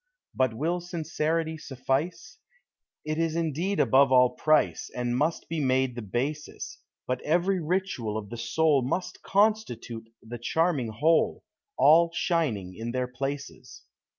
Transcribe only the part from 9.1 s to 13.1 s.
constitute the charming whole, All shining in their